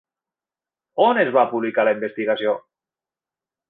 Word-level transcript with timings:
On 1.09 1.21
es 1.25 1.31
va 1.37 1.45
publicar 1.53 1.87
la 1.91 1.95
investigació? 2.01 2.59